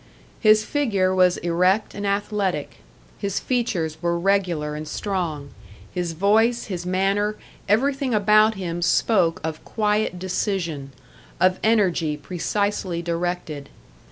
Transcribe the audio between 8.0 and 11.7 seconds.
about him spoke of quiet decision, of